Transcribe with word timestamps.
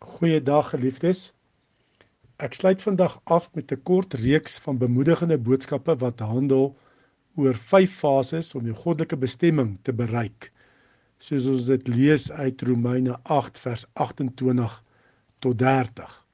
Goeiedag 0.00 0.70
geliefdes. 0.72 1.18
Ek 2.40 2.54
sluit 2.56 2.80
vandag 2.80 3.18
af 3.24 3.50
met 3.52 3.72
'n 3.72 3.82
kort 3.84 4.14
reeks 4.14 4.54
van 4.64 4.78
bemoedigende 4.78 5.36
boodskappe 5.38 5.96
wat 6.00 6.20
handel 6.20 6.76
oor 7.36 7.54
vyf 7.54 7.98
fases 7.98 8.54
om 8.54 8.64
jou 8.64 8.74
goddelike 8.74 9.16
bestemming 9.16 9.78
te 9.82 9.92
bereik. 9.92 10.52
Soos 11.18 11.46
ons 11.46 11.66
dit 11.66 11.88
lees 11.88 12.30
uit 12.32 12.62
Romeine 12.62 13.18
8 13.22 13.58
vers 13.58 13.84
28 13.92 14.82
tot 15.38 15.58
30. 15.58 16.26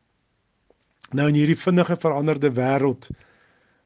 Nou 1.11 1.29
in 1.29 1.35
hierdie 1.35 1.59
vinnige 1.59 1.97
veranderde 1.97 2.51
wêreld 2.55 3.11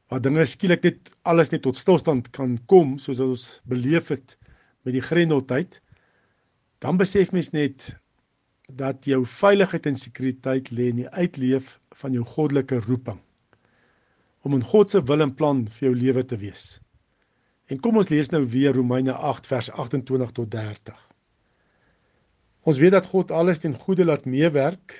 waar 0.07 0.21
dinge 0.21 0.45
skielik 0.45 0.83
net 0.83 1.09
alles 1.21 1.49
net 1.49 1.61
tot 1.61 1.77
stilstand 1.77 2.29
kan 2.29 2.59
kom 2.65 2.97
soos 2.97 3.19
ons 3.19 3.61
beleef 3.63 4.07
het 4.07 4.37
met 4.83 4.93
die 4.93 5.01
Grendeltyd, 5.01 5.81
dan 6.77 6.97
besef 6.97 7.31
mens 7.31 7.49
net 7.49 8.00
dat 8.77 9.05
jou 9.05 9.23
veiligheid 9.25 9.87
en 9.89 9.97
sekuriteit 9.99 10.71
lê 10.71 10.89
in 10.91 11.03
die 11.03 11.09
uitleef 11.09 11.77
van 12.01 12.15
jou 12.15 12.23
goddelike 12.25 12.79
roeping 12.87 13.19
om 14.41 14.55
in 14.57 14.63
God 14.65 14.89
se 14.89 15.01
wil 15.05 15.21
en 15.21 15.33
plan 15.37 15.59
vir 15.69 15.85
jou 15.85 15.93
lewe 15.93 16.23
te 16.25 16.37
wees. 16.41 16.79
En 17.69 17.77
kom 17.77 17.99
ons 18.01 18.09
lees 18.09 18.31
nou 18.33 18.41
weer 18.49 18.73
Romeine 18.73 19.13
8 19.13 19.45
vers 19.45 19.69
28 19.69 20.31
tot 20.33 20.49
30. 20.49 20.97
Ons 22.65 22.79
weet 22.81 22.95
dat 22.95 23.09
God 23.11 23.29
alles 23.31 23.61
ten 23.61 23.77
goeie 23.77 24.05
laat 24.05 24.25
meewerk 24.25 24.95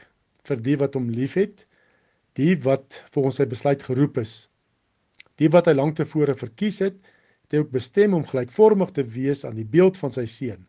vir 0.45 0.61
die 0.61 0.77
wat 0.77 0.93
hom 0.93 1.09
liefhet, 1.09 1.65
die 2.37 2.53
wat 2.61 3.01
volgens 3.15 3.41
sy 3.41 3.49
besluit 3.49 3.81
geroep 3.81 4.21
is. 4.21 4.35
Die 5.41 5.49
wat 5.49 5.65
hy 5.65 5.73
lank 5.73 5.97
tevore 5.97 6.37
verkies 6.37 6.77
het, 6.85 7.01
het 7.01 7.57
hy 7.57 7.63
ook 7.65 7.73
bestem 7.73 8.13
om 8.13 8.27
gelykvormig 8.29 8.93
te 8.93 9.09
wees 9.17 9.41
aan 9.45 9.57
die 9.57 9.65
beeld 9.65 9.97
van 9.97 10.13
sy 10.13 10.29
seun 10.29 10.61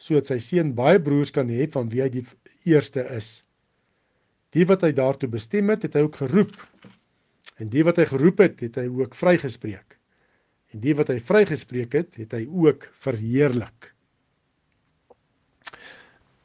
sodat 0.00 0.30
sy 0.30 0.38
seun 0.42 0.74
baie 0.76 1.00
broers 1.02 1.32
kan 1.34 1.50
hê 1.50 1.68
van 1.70 1.90
wie 1.92 2.02
hy 2.02 2.10
die 2.12 2.24
eerste 2.68 3.04
is. 3.14 3.44
Die 4.54 4.66
wat 4.68 4.84
hy 4.86 4.92
daartoe 4.94 5.30
bestem 5.30 5.70
het, 5.72 5.86
het 5.86 5.96
hy 5.98 6.04
ook 6.06 6.20
geroep. 6.22 6.54
En 7.58 7.70
die 7.70 7.84
wat 7.86 7.98
hy 8.02 8.06
geroep 8.10 8.42
het, 8.42 8.60
het 8.66 8.78
hy 8.82 8.86
ook 8.90 9.14
vrygespreek. 9.18 9.98
En 10.74 10.82
die 10.82 10.94
wat 10.98 11.10
hy 11.12 11.20
vrygespreek 11.22 11.94
het, 11.94 12.18
het 12.18 12.34
hy 12.34 12.44
ook 12.50 12.88
verheerlik. 12.98 13.90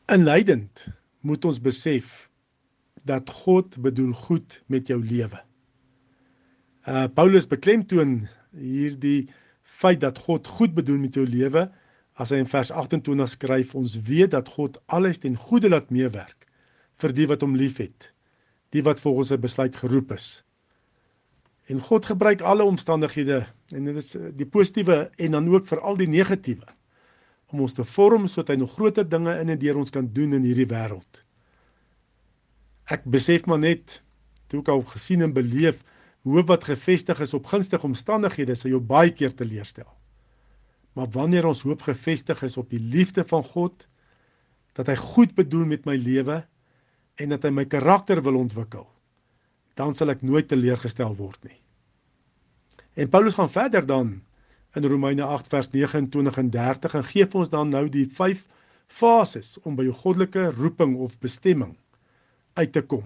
Inleidend 0.09 0.87
moet 1.25 1.45
ons 1.45 1.61
besef 1.61 2.29
dat 3.05 3.29
God 3.43 3.77
bedoel 3.81 4.13
goed 4.13 4.59
met 4.67 4.89
jou 4.89 4.99
lewe. 5.01 5.41
Uh 6.87 7.05
Paulus 7.13 7.47
beklemtoon 7.49 8.23
hierdie 8.57 9.29
feit 9.61 10.01
dat 10.01 10.17
God 10.17 10.47
goed 10.47 10.73
bedoel 10.77 10.97
met 11.05 11.17
jou 11.17 11.25
lewe 11.27 11.67
as 12.19 12.33
hy 12.33 12.41
in 12.43 12.49
vers 12.51 12.71
28 12.75 13.31
skryf 13.31 13.73
ons 13.79 13.95
weet 14.09 14.33
dat 14.35 14.51
God 14.51 14.77
alles 14.91 15.21
ten 15.23 15.37
goeie 15.39 15.71
laat 15.71 15.91
meewerk 15.93 16.49
vir 16.99 17.15
die 17.15 17.27
wat 17.31 17.45
hom 17.45 17.55
liefhet 17.55 18.11
die 18.75 18.83
wat 18.85 18.99
volgens 19.01 19.31
sy 19.31 19.37
besluit 19.41 19.77
geroep 19.81 20.11
is. 20.13 20.27
En 21.73 21.79
God 21.81 22.05
gebruik 22.09 22.43
alle 22.45 22.65
omstandighede 22.65 23.43
en 23.73 23.87
dit 23.89 23.97
is 23.97 24.11
eh, 24.17 24.29
die 24.33 24.45
positiewe 24.45 25.07
en 25.17 25.37
dan 25.37 25.49
ook 25.49 25.65
vir 25.69 25.81
al 25.85 25.97
die 25.97 26.09
negatiewe 26.09 26.67
om 27.49 27.63
ons 27.65 27.73
te 27.73 27.85
vorm 27.85 28.27
sodat 28.29 28.53
hy 28.53 28.59
nog 28.61 28.75
groter 28.75 29.07
dinge 29.09 29.33
in 29.41 29.49
en 29.49 29.61
deur 29.61 29.79
ons 29.81 29.93
kan 29.93 30.05
doen 30.13 30.35
in 30.37 30.45
hierdie 30.45 30.69
wêreld. 30.69 31.23
Ek 32.89 33.05
besef 33.09 33.47
maar 33.49 33.61
net 33.61 34.01
toe 34.49 34.61
ek 34.61 34.69
al 34.73 34.83
gesien 34.91 35.25
en 35.25 35.33
beleef 35.33 35.81
hoe 36.27 36.43
wat 36.45 36.67
gefestig 36.69 37.21
is 37.25 37.33
op 37.37 37.49
gunstige 37.49 37.89
omstandighede 37.89 38.57
sal 38.57 38.75
jou 38.75 38.81
baie 38.83 39.13
keer 39.13 39.33
teleurstel 39.33 39.89
Maar 40.97 41.09
wanneer 41.13 41.45
ons 41.49 41.61
hoop 41.67 41.83
gefestig 41.85 42.41
is 42.43 42.57
op 42.57 42.69
die 42.69 42.81
liefde 42.81 43.25
van 43.27 43.43
God, 43.43 43.85
dat 44.77 44.87
hy 44.89 44.95
goed 44.99 45.35
bedoel 45.37 45.65
met 45.69 45.85
my 45.89 45.95
lewe 45.99 46.41
en 47.19 47.35
dat 47.35 47.43
hy 47.43 47.51
my 47.53 47.65
karakter 47.67 48.21
wil 48.23 48.39
ontwikkel, 48.39 48.87
dan 49.79 49.95
sal 49.95 50.13
ek 50.13 50.23
nooit 50.25 50.47
teleurgestel 50.49 51.15
word 51.19 51.41
nie. 51.47 51.59
En 52.99 53.09
Paulus 53.11 53.37
gaan 53.37 53.51
verder 53.51 53.85
dan 53.87 54.19
in 54.75 54.85
Romeine 54.85 55.23
8 55.23 55.47
vers 55.47 55.69
29 55.71 56.37
en 56.37 56.49
30 56.53 56.95
en 56.99 57.05
gee 57.11 57.25
vir 57.25 57.41
ons 57.41 57.51
dan 57.51 57.71
nou 57.73 57.85
die 57.91 58.05
5 58.05 58.45
fases 58.89 59.57
om 59.63 59.77
by 59.77 59.85
jou 59.87 59.95
goddelike 59.95 60.49
roeping 60.57 60.95
of 60.97 61.17
bestemming 61.21 61.75
uit 62.57 62.71
te 62.73 62.81
kom. 62.81 63.05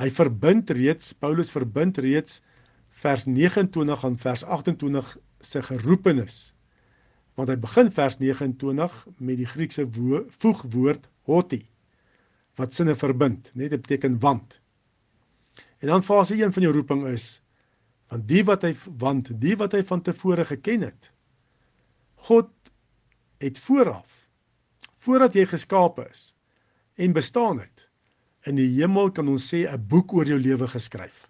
Hy 0.00 0.08
verbind 0.10 0.70
reeds 0.72 1.12
Paulus 1.12 1.52
verbind 1.52 2.00
reeds 2.00 2.40
vers 3.02 3.26
29 3.28 4.04
aan 4.08 4.18
vers 4.18 4.44
28 4.44 5.16
se 5.40 5.62
geroepenis 5.62 6.52
want 7.34 7.48
hy 7.48 7.56
begin 7.56 7.90
vers 7.92 8.18
29 8.20 8.96
met 9.18 9.38
die 9.40 9.48
Griekse 9.48 9.86
voegwoord 9.88 11.08
hoti 11.28 11.62
wat 12.60 12.74
sinne 12.76 12.92
verbind, 12.98 13.48
net 13.56 13.72
dit 13.72 13.80
beteken 13.80 14.18
want. 14.20 14.58
En 15.80 15.88
dan 15.88 16.04
fase 16.04 16.36
1 16.36 16.52
van 16.52 16.62
jou 16.62 16.74
roeping 16.74 17.06
is 17.08 17.40
want 18.12 18.28
die 18.28 18.42
wat 18.44 18.66
hy 18.66 18.74
want 19.00 19.30
die 19.40 19.54
wat 19.56 19.72
hy 19.72 19.80
van 19.88 20.02
tevore 20.04 20.44
geken 20.44 20.84
het. 20.84 21.08
God 22.28 22.50
het 23.40 23.58
vooraf 23.58 24.18
voordat 25.02 25.34
jy 25.34 25.46
geskape 25.48 26.04
is 26.10 26.34
en 27.00 27.16
bestaan 27.16 27.62
het 27.62 27.88
in 28.46 28.58
die 28.60 28.68
hemel 28.76 29.10
kan 29.16 29.28
ons 29.32 29.48
sê 29.48 29.64
'n 29.64 29.88
boek 29.88 30.12
oor 30.12 30.26
jou 30.28 30.38
lewe 30.38 30.68
geskryf. 30.68 31.28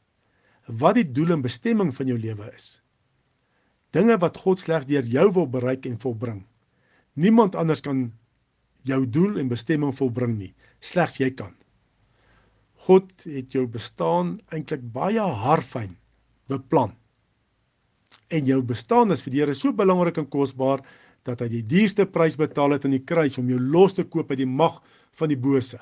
Wat 0.67 0.95
die 0.95 1.12
doel 1.12 1.33
en 1.33 1.43
bestemming 1.43 1.95
van 1.95 2.07
jou 2.07 2.19
lewe 2.19 2.51
is 2.55 2.81
dinge 3.93 4.17
wat 4.21 4.41
God 4.41 4.61
slegs 4.61 4.89
deur 4.89 5.07
jou 5.07 5.29
wil 5.37 5.49
bereik 5.51 5.87
en 5.87 5.99
volbring. 6.01 6.43
Niemand 7.15 7.57
anders 7.59 7.85
kan 7.85 8.07
jou 8.89 9.05
doel 9.07 9.39
en 9.39 9.51
bestemming 9.51 9.93
volbring 9.95 10.37
nie, 10.39 10.53
slegs 10.81 11.21
jy 11.21 11.31
kan. 11.37 11.53
God 12.89 13.13
het 13.29 13.55
jou 13.55 13.67
bestaan 13.71 14.39
eintlik 14.51 14.83
baie 14.95 15.23
harfyn 15.23 15.95
beplan. 16.51 16.97
En 18.33 18.49
jou 18.49 18.59
bestaan 18.67 19.13
is 19.15 19.23
vir 19.23 19.33
die 19.33 19.43
Here 19.45 19.55
so 19.55 19.73
belangrik 19.77 20.19
en 20.19 20.29
kosbaar 20.29 20.83
dat 21.29 21.45
hy 21.45 21.49
die 21.53 21.63
duurste 21.69 22.09
prys 22.11 22.37
betaal 22.41 22.75
het 22.75 22.87
aan 22.89 22.97
die 22.97 23.05
kruis 23.07 23.39
om 23.39 23.49
jou 23.51 23.61
los 23.61 23.95
te 23.95 24.05
koop 24.05 24.33
uit 24.33 24.41
die 24.43 24.49
mag 24.49 24.81
van 25.21 25.31
die 25.31 25.39
bose, 25.39 25.79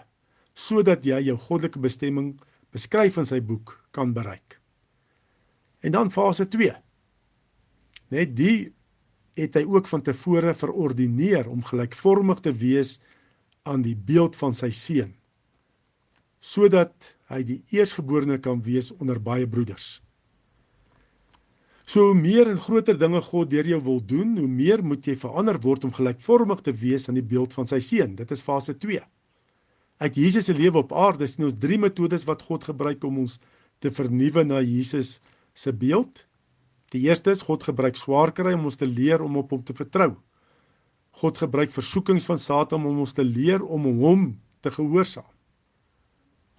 sodat 0.54 1.06
jy 1.06 1.22
jou 1.30 1.38
goddelike 1.40 1.80
bestemming 1.80 2.34
beskryf 2.74 3.16
in 3.18 3.26
sy 3.26 3.40
boek 3.40 3.78
kan 3.96 4.12
bereik. 4.14 4.58
En 5.80 5.96
dan 5.96 6.12
fase 6.12 6.44
2 6.52 6.74
Net 8.10 8.34
die 8.36 8.72
het 9.38 9.56
hy 9.56 9.64
ook 9.64 9.88
van 9.88 10.02
tevore 10.04 10.52
verordineer 10.54 11.48
om 11.48 11.62
gelykvormig 11.64 12.42
te 12.44 12.52
wees 12.52 12.98
aan 13.68 13.82
die 13.86 13.96
beeld 13.96 14.36
van 14.36 14.56
sy 14.56 14.70
seun 14.74 15.14
sodat 16.40 17.10
hy 17.28 17.42
die 17.44 17.58
eersgeborene 17.76 18.38
kan 18.40 18.62
wees 18.64 18.88
onder 18.96 19.18
baie 19.20 19.44
broeders. 19.44 20.00
So 21.84 22.06
hoe 22.10 22.16
meer 22.16 22.48
en 22.48 22.60
groter 22.62 22.96
dinge 22.96 23.20
God 23.26 23.50
deur 23.50 23.66
jou 23.66 23.80
wil 23.84 23.98
doen, 24.00 24.36
hoe 24.38 24.48
meer 24.48 24.80
moet 24.80 25.06
jy 25.06 25.16
verander 25.18 25.58
word 25.60 25.84
om 25.84 25.92
gelykvormig 25.92 26.62
te 26.64 26.72
wees 26.72 27.08
aan 27.10 27.18
die 27.18 27.26
beeld 27.26 27.52
van 27.56 27.66
sy 27.66 27.80
seun. 27.84 28.14
Dit 28.16 28.30
is 28.30 28.44
fase 28.46 28.76
2. 28.78 29.02
Uit 30.00 30.16
Jesus 30.16 30.46
se 30.48 30.54
lewe 30.56 30.80
op 30.80 30.94
aarde 30.96 31.26
sien 31.28 31.48
ons 31.48 31.58
drie 31.60 31.78
metodes 31.82 32.24
wat 32.28 32.44
God 32.46 32.64
gebruik 32.70 33.04
om 33.04 33.18
ons 33.26 33.40
te 33.82 33.90
vernuwe 33.92 34.46
na 34.46 34.62
Jesus 34.62 35.18
se 35.52 35.74
beeld. 35.76 36.24
Die 36.90 37.04
eerste 37.06 37.30
is 37.30 37.44
God 37.46 37.62
gebruik 37.62 37.98
swaar 37.98 38.32
kry 38.34 38.56
om 38.56 38.66
ons 38.66 38.78
te 38.80 38.88
leer 38.88 39.22
om 39.22 39.38
op 39.38 39.52
hom 39.54 39.62
te 39.66 39.76
vertrou. 39.76 40.14
God 41.22 41.38
gebruik 41.38 41.72
versoekings 41.74 42.26
van 42.26 42.38
Satan 42.38 42.86
om 42.86 43.02
ons 43.02 43.14
te 43.14 43.24
leer 43.26 43.62
om 43.62 43.86
hom 44.00 44.26
te 44.62 44.72
gehoorsaam. 44.74 45.28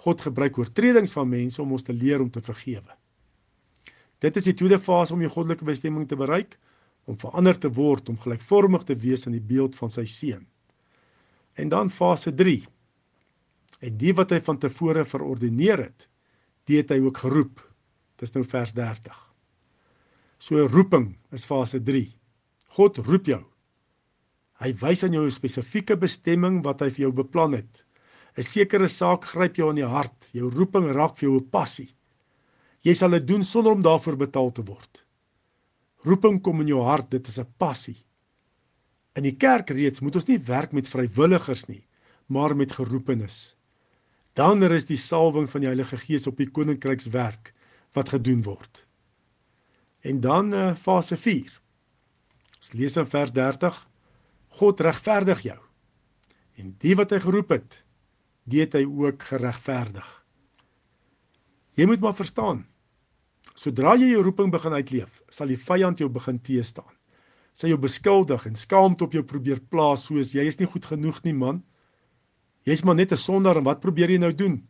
God 0.02 0.22
gebruik 0.24 0.58
oortredings 0.58 1.14
van 1.14 1.30
mense 1.30 1.62
om 1.62 1.72
ons 1.76 1.86
te 1.86 1.94
leer 1.94 2.24
om 2.24 2.30
te 2.32 2.42
vergewe. 2.42 2.96
Dit 4.22 4.38
is 4.38 4.48
die 4.50 4.56
tweede 4.58 4.80
fase 4.82 5.14
om 5.14 5.22
jou 5.22 5.32
goddelike 5.34 5.66
bestemming 5.66 6.08
te 6.10 6.18
bereik, 6.18 6.58
om 7.10 7.18
verander 7.18 7.58
te 7.58 7.70
word 7.74 8.10
om 8.10 8.20
gelykvormig 8.22 8.86
te 8.88 8.96
wees 8.96 9.26
aan 9.28 9.36
die 9.36 9.48
beeld 9.54 9.76
van 9.78 9.92
sy 9.94 10.06
seun. 10.10 10.46
En 11.58 11.70
dan 11.70 11.90
fase 11.90 12.34
3. 12.34 12.62
En 13.82 13.98
die 13.98 14.14
wat 14.18 14.32
hy 14.32 14.40
van 14.46 14.62
tevore 14.62 15.04
verordeneer 15.06 15.88
het, 15.90 16.08
die 16.70 16.78
het 16.80 16.94
hy 16.94 17.02
ook 17.02 17.24
geroep. 17.26 17.66
Dis 18.22 18.34
nou 18.38 18.46
vers 18.46 18.74
30. 18.78 19.31
So 20.42 20.66
roeping 20.66 21.20
is 21.30 21.44
fase 21.46 21.78
3. 21.86 22.08
God 22.74 22.98
roep 23.06 23.28
jou. 23.30 23.44
Hy 24.58 24.72
wys 24.82 25.04
aan 25.06 25.14
jou 25.14 25.26
'n 25.26 25.36
spesifieke 25.36 25.96
bestemming 25.96 26.64
wat 26.66 26.82
hy 26.82 26.90
vir 26.90 27.04
jou 27.06 27.12
beplan 27.20 27.54
het. 27.54 27.84
'n 28.38 28.42
Sekere 28.42 28.88
saak 28.88 29.26
gryp 29.26 29.58
jou 29.58 29.70
in 29.70 29.76
die 29.76 29.86
hart. 29.86 30.32
Jou 30.34 30.50
roeping 30.50 30.90
raak 30.98 31.18
vir 31.18 31.30
jou 31.30 31.38
'n 31.38 31.50
passie. 31.52 31.94
Jy 32.82 32.94
sal 32.96 33.12
dit 33.12 33.28
doen 33.28 33.44
sonder 33.44 33.72
om 33.72 33.84
daarvoor 33.84 34.18
betaal 34.18 34.52
te 34.52 34.66
word. 34.66 35.06
Roeping 36.06 36.42
kom 36.42 36.62
in 36.62 36.68
jou 36.68 36.82
hart, 36.82 37.12
dit 37.12 37.28
is 37.28 37.38
'n 37.38 37.54
passie. 37.60 38.04
In 39.16 39.24
die 39.24 39.38
kerk 39.38 39.70
reeds 39.70 40.02
moet 40.02 40.16
ons 40.16 40.28
nie 40.28 40.40
werk 40.40 40.74
met 40.74 40.88
vrywilligers 40.88 41.68
nie, 41.68 41.86
maar 42.28 42.56
met 42.56 42.72
geroepenes. 42.72 43.56
Dan 44.34 44.64
is 44.64 44.86
die 44.86 44.98
salwing 44.98 45.48
van 45.48 45.62
die 45.62 45.68
Heilige 45.68 45.98
Gees 45.98 46.28
op 46.28 46.38
die 46.38 46.50
koninkrykswerk 46.50 47.54
wat 47.94 48.10
gedoen 48.10 48.42
word. 48.42 48.88
En 50.02 50.22
dan 50.22 50.54
uh, 50.54 50.76
fase 50.76 51.18
4. 51.18 51.62
Ons 52.58 52.74
lees 52.78 52.98
in 52.98 53.08
vers 53.10 53.32
30: 53.34 53.78
God 54.58 54.80
regverdig 54.80 55.44
jou. 55.46 55.60
En 56.62 56.74
die 56.82 56.96
wat 56.98 57.14
hy 57.14 57.20
geroep 57.24 57.54
het, 57.56 57.84
die 58.50 58.64
het 58.64 58.76
hy 58.78 58.84
ook 58.86 59.24
geregverdig. 59.30 60.10
Jy 61.78 61.88
moet 61.88 62.04
maar 62.04 62.18
verstaan. 62.18 62.66
Sodra 63.58 63.96
jy 63.98 64.12
jou 64.12 64.24
roeping 64.26 64.52
begin 64.54 64.76
uitleef, 64.76 65.22
sal 65.30 65.52
die 65.52 65.60
vyand 65.60 66.02
jou 66.02 66.10
begin 66.12 66.40
teestaan. 66.44 66.90
Sy 67.54 67.72
jou 67.72 67.80
beskuldig 67.82 68.46
en 68.48 68.56
skaamte 68.56 69.06
op 69.06 69.16
jou 69.16 69.24
probeer 69.28 69.60
plaas 69.72 70.06
soos 70.08 70.34
jy 70.36 70.46
is 70.48 70.60
nie 70.60 70.70
goed 70.70 70.88
genoeg 70.88 71.20
nie 71.26 71.36
man. 71.36 71.64
Jy's 72.68 72.84
maar 72.86 72.96
net 72.96 73.12
'n 73.12 73.18
sondaar 73.18 73.58
en 73.58 73.68
wat 73.68 73.82
probeer 73.82 74.10
jy 74.10 74.18
nou 74.18 74.34
doen? 74.34 74.62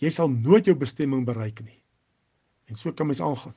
Jy 0.00 0.10
sal 0.10 0.28
nooit 0.28 0.66
jou 0.66 0.74
bestemming 0.74 1.24
bereik 1.26 1.60
nie. 1.64 1.82
En 2.68 2.76
so 2.76 2.92
kan 2.92 3.06
mens 3.06 3.20
aangaan. 3.20 3.54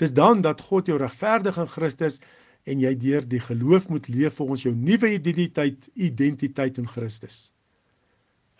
Dis 0.00 0.12
dan 0.12 0.42
dat 0.42 0.60
God 0.60 0.86
jou 0.90 0.98
regverdig 0.98 1.58
in 1.58 1.70
Christus 1.70 2.20
en 2.64 2.80
jy 2.80 2.94
deur 2.98 3.26
die 3.28 3.40
geloof 3.40 3.88
moet 3.88 4.08
leef 4.08 4.40
volgens 4.40 4.64
jou 4.66 4.74
nuwe 4.74 5.12
identiteit, 5.14 5.88
identiteit 5.94 6.78
in 6.80 6.88
Christus. 6.88 7.50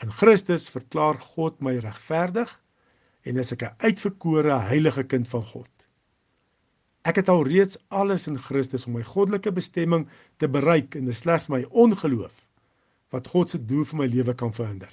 In 0.03 0.13
Christus 0.13 0.69
verklaar 0.71 1.19
God 1.19 1.61
my 1.65 1.77
regverdig 1.81 2.51
en 3.25 3.41
is 3.41 3.53
ek 3.53 3.63
'n 3.63 3.75
uitverkore 3.79 4.59
heilige 4.69 5.05
kind 5.05 5.29
van 5.29 5.45
God. 5.45 5.71
Ek 7.05 7.17
het 7.17 7.29
al 7.29 7.45
reeds 7.45 7.79
alles 7.89 8.27
in 8.27 8.39
Christus 8.39 8.87
om 8.87 8.93
my 8.97 9.03
goddelike 9.03 9.53
bestemming 9.53 10.09
te 10.37 10.49
bereik 10.49 10.95
en 10.95 11.05
dit 11.05 11.17
slegs 11.17 11.49
my 11.49 11.65
ongeloof 11.71 12.47
wat 13.13 13.29
God 13.29 13.51
se 13.51 13.59
doel 13.59 13.85
vir 13.85 13.99
my 13.99 14.07
lewe 14.07 14.35
kan 14.35 14.53
verhinder. 14.53 14.93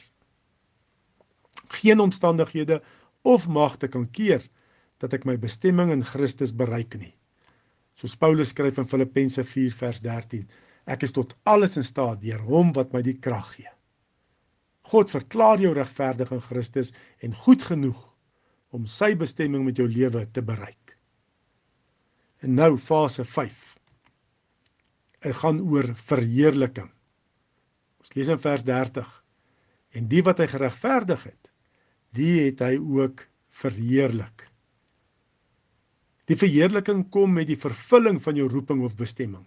Geen 1.67 1.99
omstandighede 1.99 2.81
of 3.21 3.47
magte 3.47 3.87
kan 3.87 4.09
keer 4.11 4.43
dat 5.01 5.13
ek 5.17 5.25
my 5.25 5.37
bestemming 5.41 5.91
in 5.93 6.05
Christus 6.05 6.53
bereik 6.55 6.97
nie. 7.01 7.13
Soos 7.97 8.15
Paulus 8.17 8.53
skryf 8.53 8.79
in 8.81 8.89
Filippense 8.89 9.43
4 9.43 9.73
vers 9.77 10.01
13, 10.05 10.45
ek 10.89 11.05
is 11.05 11.13
tot 11.15 11.35
alles 11.49 11.77
in 11.77 11.85
staat 11.85 12.21
deur 12.23 12.41
hom 12.47 12.71
wat 12.77 12.93
my 12.95 13.03
die 13.05 13.17
krag 13.19 13.55
gee. 13.55 13.69
God 14.91 15.11
verklaar 15.13 15.61
jou 15.61 15.73
regverdig 15.75 16.31
in 16.35 16.43
Christus 16.43 16.91
en 17.23 17.35
goed 17.45 17.63
genoeg 17.63 17.99
om 18.75 18.87
sy 18.87 19.13
bestemming 19.19 19.65
met 19.67 19.79
jou 19.79 19.87
lewe 19.87 20.25
te 20.33 20.43
bereik. 20.43 20.95
En 22.41 22.55
nou 22.57 22.73
fase 22.81 23.23
5. 23.27 23.59
Dit 25.21 25.37
gaan 25.37 25.61
oor 25.61 25.91
verheerliking. 25.95 26.89
Ons 28.01 28.15
lees 28.17 28.31
in 28.33 28.41
vers 28.41 28.63
30. 28.65 29.09
En 29.99 30.07
die 30.09 30.23
wat 30.25 30.41
hy 30.41 30.47
geregverdig 30.49 31.27
het, 31.29 31.51
die 32.17 32.47
het 32.47 32.63
hy 32.65 32.77
ook 32.79 33.27
verheerlik. 33.61 34.47
Die 36.29 36.37
verheerliking 36.37 37.07
kom 37.09 37.33
met 37.33 37.49
die 37.49 37.59
vervulling 37.59 38.19
van 38.21 38.37
jou 38.37 38.47
roeping 38.51 38.83
of 38.85 38.97
bestemming. 38.99 39.45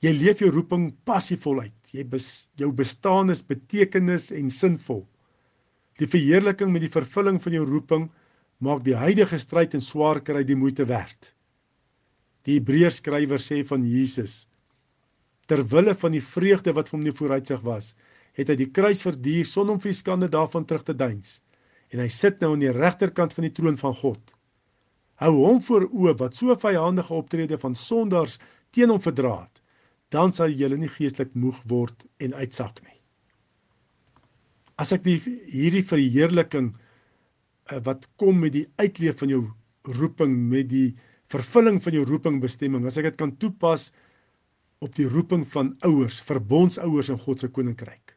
Jy 0.00 0.14
leef 0.16 0.40
jou 0.40 0.48
roeping 0.54 0.86
passievol 1.04 1.60
uit. 1.66 1.92
Jy 1.92 2.06
bes, 2.08 2.28
jou 2.56 2.70
bestaan 2.72 3.32
is 3.32 3.44
betekenis 3.44 4.30
en 4.32 4.48
sinvol. 4.50 5.04
Die 6.00 6.08
verheerliking 6.08 6.72
met 6.72 6.86
die 6.86 6.92
vervulling 6.92 7.36
van 7.44 7.52
jou 7.58 7.66
roeping 7.68 8.08
maak 8.64 8.80
die 8.84 8.96
huidige 8.96 9.38
stryd 9.40 9.76
en 9.76 9.84
swaar 9.84 10.22
kry 10.24 10.42
die 10.48 10.56
moeite 10.56 10.86
werd. 10.88 11.34
Die 12.48 12.56
Hebreërs 12.56 13.02
skrywer 13.02 13.40
sê 13.40 13.60
van 13.68 13.84
Jesus: 13.84 14.46
Ter 15.48 15.60
wille 15.68 15.92
van 15.94 16.16
die 16.16 16.24
vreugde 16.24 16.72
wat 16.72 16.88
vir 16.88 16.98
hom 16.98 17.16
vooruitsig 17.20 17.60
was, 17.66 17.92
het 18.38 18.48
hy 18.48 18.56
die 18.56 18.70
kruis 18.72 19.02
verduur 19.04 19.44
sonder 19.44 19.76
om 19.76 19.82
vir 19.82 19.96
skande 19.96 20.28
daarvan 20.32 20.64
terug 20.64 20.86
te 20.88 20.96
deins. 20.96 21.40
En 21.92 22.00
hy 22.00 22.08
sit 22.08 22.40
nou 22.40 22.54
aan 22.54 22.64
die 22.64 22.72
regterkant 22.72 23.34
van 23.36 23.44
die 23.48 23.52
troon 23.52 23.76
van 23.76 23.96
God. 24.00 24.20
Hou 25.20 25.34
hom 25.36 25.58
voor 25.60 25.84
oë 25.92 26.14
wat 26.20 26.38
so 26.38 26.54
vyandige 26.56 27.12
optrede 27.12 27.58
van 27.60 27.74
sondaars 27.76 28.38
teen 28.72 28.92
hom 28.92 29.02
verdra 29.04 29.42
het, 29.42 29.60
dan 30.14 30.32
sal 30.32 30.52
jy 30.52 30.70
nie 30.72 30.88
geestelik 30.88 31.34
moeg 31.36 31.58
word 31.68 32.06
en 32.24 32.34
uitsak 32.40 32.80
nie. 32.86 32.96
As 34.80 34.94
ek 34.96 35.04
die 35.04 35.18
hierdie 35.20 35.84
verheerliking 35.84 36.70
uh, 36.72 37.80
wat 37.84 38.08
kom 38.16 38.40
met 38.40 38.54
die 38.56 38.66
uitleef 38.80 39.20
van 39.20 39.34
jou 39.34 39.42
roeping 40.00 40.32
met 40.48 40.70
die 40.72 40.94
vervulling 41.30 41.82
van 41.84 41.94
jou 41.98 42.06
roeping 42.08 42.40
bestemming 42.40 42.86
as 42.88 42.96
ek 43.00 43.10
dit 43.10 43.20
kan 43.20 43.36
toepas 43.42 43.90
op 44.80 44.96
die 44.96 45.08
roeping 45.08 45.44
van 45.52 45.74
ouers 45.84 46.22
verbondsouers 46.24 47.12
in 47.12 47.20
God 47.20 47.44
se 47.44 47.50
koninkryk. 47.52 48.16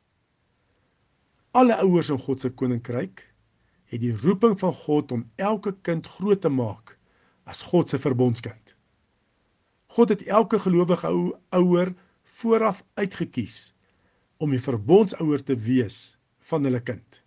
Alle 1.53 1.75
ouers 1.83 2.09
in 2.15 2.21
God 2.23 2.41
se 2.41 2.50
koninkryk 2.50 3.27
het 3.93 4.01
die 4.01 4.15
roeping 4.25 4.57
van 4.59 4.73
God 4.83 5.13
om 5.15 5.27
elke 5.37 5.75
kind 5.85 6.09
groot 6.17 6.41
te 6.41 6.49
maak 6.49 6.97
as 7.45 7.63
God 7.69 7.89
se 7.93 8.01
verbondskind 8.01 8.63
God 9.93 10.09
het 10.09 10.23
elke 10.25 10.57
gelowige 10.59 11.05
ou 11.05 11.35
ouer 11.53 11.93
vooraf 12.41 12.81
uitget 12.97 13.31
kies 13.35 13.57
om 14.41 14.53
die 14.53 14.61
verbondsouer 14.61 15.43
te 15.45 15.55
wees 15.67 16.15
van 16.49 16.65
hulle 16.65 16.81
kind. 16.83 17.19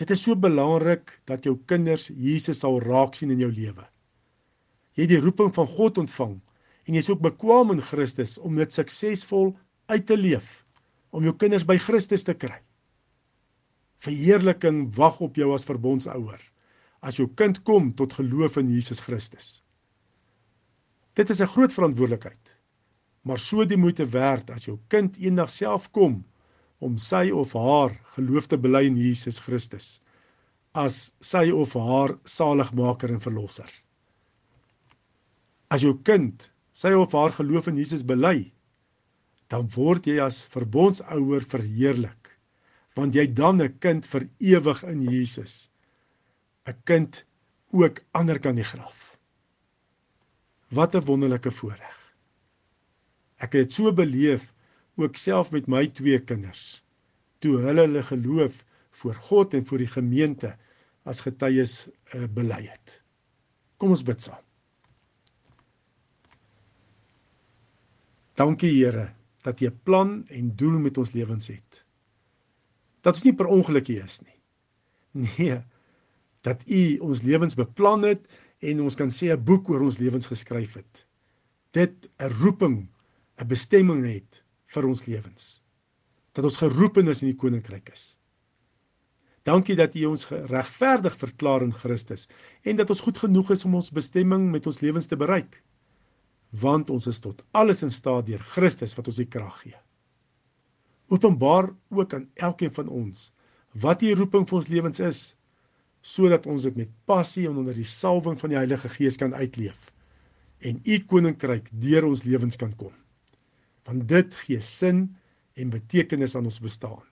Dit 0.00 0.10
is 0.14 0.22
so 0.24 0.34
belangrik 0.34 1.12
dat 1.28 1.44
jou 1.44 1.58
kinders 1.68 2.08
Jesus 2.16 2.62
sal 2.64 2.80
raak 2.80 3.12
sien 3.14 3.34
in 3.34 3.42
jou 3.44 3.50
lewe. 3.52 3.84
Jy 4.96 5.04
het 5.04 5.12
die 5.12 5.20
roeping 5.20 5.52
van 5.54 5.68
God 5.68 6.00
ontvang 6.00 6.38
en 6.88 6.96
jy 6.96 7.04
is 7.04 7.12
ook 7.12 7.20
bekwam 7.28 7.74
in 7.76 7.84
Christus 7.84 8.38
om 8.40 8.56
dit 8.56 8.72
suksesvol 8.72 9.52
uit 9.92 10.08
te 10.08 10.16
leef 10.16 10.62
om 11.12 11.26
jou 11.28 11.36
kinders 11.36 11.66
by 11.68 11.76
Christus 11.76 12.24
te 12.24 12.32
kry. 12.34 12.56
Verheerliking 14.00 14.88
wag 14.96 15.20
op 15.20 15.36
jou 15.36 15.52
as 15.54 15.66
verbondsouer 15.68 16.40
as 17.00 17.16
jou 17.16 17.26
kind 17.36 17.62
kom 17.64 17.92
tot 17.96 18.12
geloof 18.12 18.58
in 18.60 18.68
Jesus 18.68 19.00
Christus. 19.00 19.62
Dit 21.16 21.30
is 21.30 21.40
'n 21.40 21.52
groot 21.54 21.72
verantwoordelikheid, 21.72 22.56
maar 23.24 23.38
so 23.38 23.64
die 23.64 23.76
moeite 23.76 24.06
werd 24.06 24.50
as 24.50 24.66
jou 24.66 24.78
kind 24.88 25.16
eendag 25.16 25.50
self 25.50 25.90
kom 25.92 26.24
om 26.78 26.98
sy 26.98 27.30
of 27.30 27.52
haar 27.52 27.96
geloof 28.16 28.46
te 28.46 28.58
bely 28.58 28.86
in 28.86 28.96
Jesus 28.96 29.38
Christus 29.38 30.00
as 30.74 31.12
sy 31.20 31.50
of 31.50 31.74
haar 31.74 32.18
saligmaker 32.24 33.10
en 33.10 33.20
verlosser. 33.20 33.70
As 35.70 35.82
jou 35.82 35.96
kind 36.02 36.50
sy 36.72 36.92
of 36.94 37.12
haar 37.12 37.32
geloof 37.32 37.68
in 37.68 37.76
Jesus 37.76 38.04
bely, 38.06 38.52
dan 39.48 39.68
word 39.74 40.06
jy 40.06 40.20
as 40.22 40.44
verbondsouer 40.44 41.42
verheerlik, 41.42 42.19
want 42.94 43.14
jy 43.14 43.26
dan 43.32 43.62
'n 43.62 43.78
kind 43.78 44.06
vir 44.06 44.28
ewig 44.38 44.82
in 44.84 45.02
Jesus. 45.02 45.70
'n 46.66 46.76
Kind 46.84 47.24
ook 47.70 48.02
ander 48.10 48.38
kan 48.38 48.54
die 48.54 48.64
graf. 48.64 49.18
Wat 50.68 50.94
'n 50.94 51.04
wonderlike 51.04 51.50
voorreg. 51.50 52.14
Ek 53.38 53.52
het 53.52 53.72
so 53.72 53.92
beleef 53.92 54.52
ook 54.96 55.16
self 55.16 55.50
met 55.50 55.66
my 55.66 55.86
twee 55.86 56.18
kinders 56.18 56.82
toe 57.40 57.56
hulle 57.64 57.86
hulle 57.86 58.02
geloof 58.02 58.64
voor 59.00 59.14
God 59.14 59.54
en 59.54 59.66
voor 59.66 59.78
die 59.78 59.88
gemeente 59.88 60.56
as 61.08 61.22
getuies 61.24 61.88
uh, 61.88 62.26
bely 62.28 62.60
het. 62.68 63.00
Kom 63.80 63.94
ons 63.94 64.04
bid 64.04 64.20
saam. 64.20 64.42
Dankie 68.36 68.72
Here 68.72 69.10
dat 69.44 69.60
jy 69.60 69.70
'n 69.70 69.80
plan 69.84 70.26
en 70.28 70.56
doel 70.56 70.78
met 70.78 70.98
ons 70.98 71.12
lewens 71.12 71.48
het. 71.48 71.84
Dat 73.00 73.14
ons 73.14 73.24
nie 73.24 73.34
per 73.36 73.50
ongeluk 73.50 73.86
hier 73.86 74.04
is 74.04 74.20
nie. 74.20 74.36
Nee, 75.12 75.58
dat 76.46 76.62
U 76.68 76.82
ons 77.10 77.22
lewens 77.26 77.56
beplan 77.58 78.04
het 78.06 78.26
en 78.60 78.80
ons 78.84 78.96
kan 78.96 79.10
sê 79.10 79.32
'n 79.32 79.44
boek 79.44 79.68
oor 79.70 79.82
ons 79.82 79.98
lewens 79.98 80.26
geskryf 80.26 80.74
het. 80.74 81.06
Dit 81.72 82.08
'n 82.18 82.30
roeping, 82.42 82.88
'n 83.40 83.48
bestemming 83.48 84.04
het 84.04 84.42
vir 84.66 84.86
ons 84.86 85.04
lewens. 85.06 85.62
Dat 86.32 86.44
ons 86.44 86.56
geroepen 86.62 87.08
is 87.08 87.22
in 87.22 87.28
die 87.28 87.36
koninkryk 87.36 87.88
is. 87.92 88.16
Dankie 89.42 89.76
dat 89.76 89.94
U 89.96 90.04
ons 90.04 90.28
regverdig 90.28 91.16
verklaar 91.16 91.62
in 91.62 91.72
Christus 91.72 92.28
en 92.62 92.76
dat 92.76 92.90
ons 92.90 93.00
goed 93.00 93.18
genoeg 93.18 93.50
is 93.50 93.64
om 93.64 93.74
ons 93.74 93.90
bestemming 93.90 94.50
met 94.50 94.66
ons 94.66 94.80
lewens 94.80 95.06
te 95.06 95.16
bereik. 95.16 95.62
Want 96.50 96.90
ons 96.90 97.06
is 97.06 97.20
tot 97.20 97.42
alles 97.50 97.82
in 97.82 97.90
staat 97.90 98.26
deur 98.26 98.42
Christus 98.52 98.94
wat 98.94 99.06
ons 99.06 99.16
die 99.16 99.28
krag 99.28 99.62
gee. 99.62 99.78
Openbaar 101.10 101.70
ook 101.90 102.14
aan 102.14 102.28
elkeen 102.34 102.74
van 102.74 102.88
ons 102.88 103.28
wat 103.82 104.02
U 104.02 104.14
roeping 104.18 104.46
vir 104.48 104.58
ons 104.58 104.70
lewens 104.70 105.02
is 105.04 105.20
sodat 106.00 106.46
ons 106.50 106.64
dit 106.66 106.76
met 106.80 106.90
passie 107.10 107.46
en 107.48 107.60
onder 107.60 107.76
die 107.76 107.86
salwing 107.86 108.38
van 108.40 108.54
die 108.54 108.58
Heilige 108.58 108.88
Gees 108.96 109.18
kan 109.20 109.34
uitleef 109.34 109.90
en 110.64 110.80
U 110.86 110.98
koninkryk 111.10 111.68
deur 111.82 112.08
ons 112.08 112.24
lewens 112.26 112.58
kan 112.60 112.72
kom 112.78 112.94
want 113.88 114.06
dit 114.08 114.36
gee 114.44 114.60
sin 114.64 115.08
en 115.58 115.72
betekenis 115.72 116.36
aan 116.36 116.48
ons 116.48 116.60
bestaan. 116.62 117.02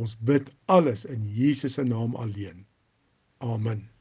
Ons 0.00 0.16
bid 0.18 0.50
alles 0.70 1.04
in 1.10 1.26
Jesus 1.30 1.78
se 1.78 1.84
naam 1.86 2.16
alleen. 2.18 2.64
Amen. 3.38 3.93